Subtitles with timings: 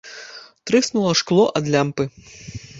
[0.71, 2.03] Трэснула шкло ад лямпы.